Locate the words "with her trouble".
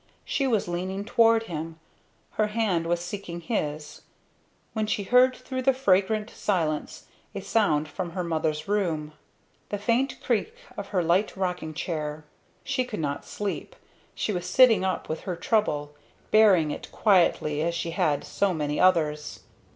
15.07-15.93